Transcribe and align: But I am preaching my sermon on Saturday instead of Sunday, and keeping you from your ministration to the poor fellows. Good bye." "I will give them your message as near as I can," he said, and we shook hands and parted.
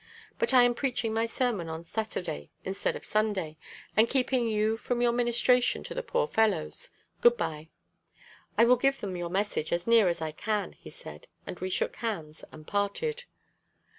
But 0.39 0.51
I 0.51 0.63
am 0.63 0.73
preaching 0.73 1.13
my 1.13 1.27
sermon 1.27 1.69
on 1.69 1.83
Saturday 1.83 2.49
instead 2.65 2.95
of 2.95 3.05
Sunday, 3.05 3.57
and 3.95 4.09
keeping 4.09 4.47
you 4.47 4.75
from 4.75 4.99
your 4.99 5.11
ministration 5.11 5.83
to 5.83 5.93
the 5.93 6.01
poor 6.01 6.27
fellows. 6.27 6.89
Good 7.21 7.37
bye." 7.37 7.69
"I 8.57 8.65
will 8.65 8.77
give 8.77 8.99
them 8.99 9.15
your 9.15 9.29
message 9.29 9.71
as 9.71 9.85
near 9.85 10.07
as 10.07 10.19
I 10.19 10.31
can," 10.31 10.71
he 10.71 10.89
said, 10.89 11.27
and 11.45 11.59
we 11.59 11.69
shook 11.69 11.97
hands 11.97 12.43
and 12.51 12.65
parted. 12.65 13.25